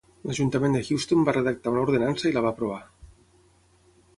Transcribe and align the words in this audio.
L'ajuntament 0.27 0.77
de 0.77 0.81
Houston 0.85 1.27
va 1.27 1.35
redactar 1.35 1.73
una 1.75 1.83
ordenança 1.89 2.31
i 2.31 2.33
la 2.39 2.43
va 2.47 2.55
aprovar. 2.57 2.81